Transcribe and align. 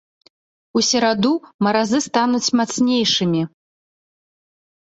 У 0.79 0.81
сераду 0.87 1.33
маразы 1.67 1.99
стануць 2.07 2.53
мацнейшымі. 2.63 3.41